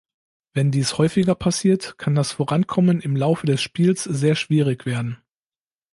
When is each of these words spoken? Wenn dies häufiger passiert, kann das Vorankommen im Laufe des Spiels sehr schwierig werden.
Wenn 0.55 0.71
dies 0.71 0.97
häufiger 0.97 1.35
passiert, 1.35 1.99
kann 1.99 2.15
das 2.15 2.31
Vorankommen 2.31 3.01
im 3.01 3.15
Laufe 3.15 3.45
des 3.45 3.61
Spiels 3.61 4.03
sehr 4.03 4.33
schwierig 4.33 4.87
werden. 4.87 5.19